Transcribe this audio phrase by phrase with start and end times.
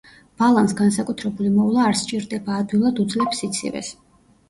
[0.43, 3.97] ბალანს განსაკუთრებული მოვლა არ სჭირდება, ადვილად უძლებს სიცივეს.